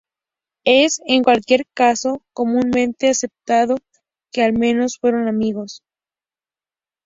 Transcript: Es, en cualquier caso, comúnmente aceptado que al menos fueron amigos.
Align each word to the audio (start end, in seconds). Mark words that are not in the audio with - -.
Es, 0.65 0.99
en 1.05 1.23
cualquier 1.23 1.67
caso, 1.75 2.23
comúnmente 2.33 3.07
aceptado 3.11 3.75
que 4.33 4.41
al 4.41 4.53
menos 4.53 4.97
fueron 4.97 5.27
amigos. 5.27 5.83